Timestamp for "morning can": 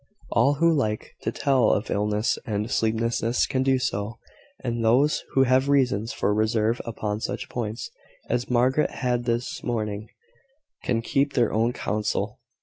9.63-11.03